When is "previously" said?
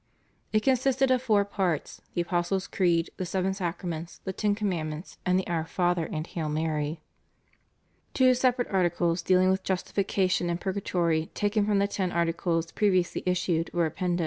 12.71-13.21